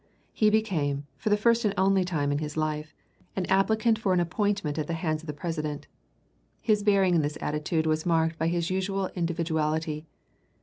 [0.33, 2.95] He became, for the first and only time in his life,
[3.35, 5.85] an applicant for an appointment at the hands of the President.
[6.59, 10.07] His bearing in this attitude was marked by his usual individuality.